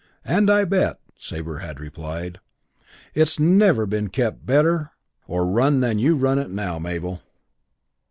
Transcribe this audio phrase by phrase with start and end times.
[0.25, 2.39] "And I bet," Sabre had replied,
[3.13, 4.93] "it's never been better kept
[5.27, 7.21] or run than you run it now, Mabel."